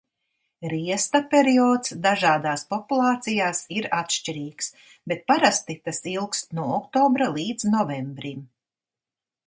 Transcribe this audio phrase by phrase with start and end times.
[0.71, 4.73] Riesta periods dažādās populācijās ir atšķirīgs,
[5.13, 8.47] bet parasti tas ilgst no oktobra līdz novembrim.